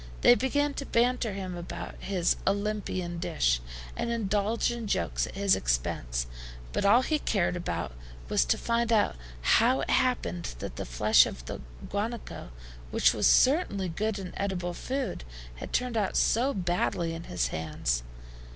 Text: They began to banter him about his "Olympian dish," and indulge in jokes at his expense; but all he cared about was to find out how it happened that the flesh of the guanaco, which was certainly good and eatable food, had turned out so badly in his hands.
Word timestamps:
They 0.21 0.33
began 0.33 0.73
to 0.73 0.85
banter 0.87 1.33
him 1.33 1.55
about 1.55 1.93
his 1.99 2.35
"Olympian 2.47 3.19
dish," 3.19 3.61
and 3.95 4.09
indulge 4.09 4.71
in 4.71 4.87
jokes 4.87 5.27
at 5.27 5.35
his 5.35 5.55
expense; 5.55 6.25
but 6.73 6.85
all 6.85 7.03
he 7.03 7.19
cared 7.19 7.55
about 7.55 7.91
was 8.27 8.43
to 8.45 8.57
find 8.57 8.91
out 8.91 9.15
how 9.41 9.81
it 9.81 9.91
happened 9.91 10.55
that 10.57 10.77
the 10.77 10.85
flesh 10.85 11.27
of 11.27 11.45
the 11.45 11.61
guanaco, 11.87 12.49
which 12.89 13.13
was 13.13 13.27
certainly 13.27 13.89
good 13.89 14.17
and 14.17 14.33
eatable 14.43 14.73
food, 14.73 15.23
had 15.57 15.71
turned 15.71 15.95
out 15.95 16.17
so 16.17 16.51
badly 16.51 17.13
in 17.13 17.25
his 17.25 17.49
hands. 17.49 18.01